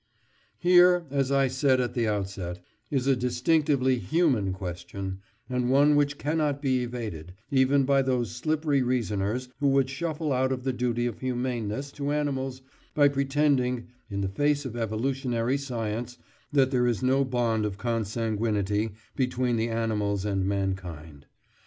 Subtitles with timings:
[0.57, 2.59] Here, as I said at the outset,
[2.89, 8.81] is a distinctively human question, and one which cannot be evaded, even by those slippery
[8.81, 12.63] reasoners who would shuffle out of the duty of humaneness to animals
[12.95, 16.17] by pretending (in the face of evolutionary science)
[16.51, 21.27] that there is no bond of consanguinity between the animals and mankind.